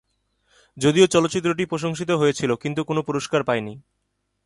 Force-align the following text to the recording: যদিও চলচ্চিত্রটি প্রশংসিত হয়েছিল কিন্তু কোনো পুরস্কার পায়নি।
যদিও 0.77 1.05
চলচ্চিত্রটি 1.07 1.63
প্রশংসিত 1.65 2.09
হয়েছিল 2.11 2.51
কিন্তু 2.55 2.81
কোনো 2.83 3.01
পুরস্কার 3.01 3.41
পায়নি। 3.43 3.73